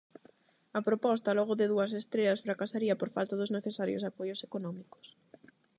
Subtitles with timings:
[0.77, 5.05] A proposta, logo de dúas estreas, fracasaría por falta dos necesarios apoios económicos.